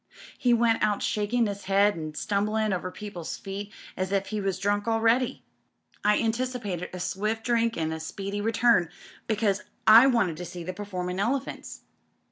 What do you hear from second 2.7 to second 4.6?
over people's feet as if he was